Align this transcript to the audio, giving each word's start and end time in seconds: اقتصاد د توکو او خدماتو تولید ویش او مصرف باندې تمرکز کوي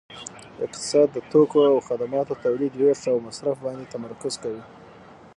اقتصاد 0.65 1.07
د 1.13 1.17
توکو 1.31 1.59
او 1.71 1.77
خدماتو 1.87 2.39
تولید 2.45 2.73
ویش 2.75 3.01
او 3.11 3.17
مصرف 3.27 3.57
باندې 3.65 3.91
تمرکز 3.93 4.33
کوي 4.43 4.63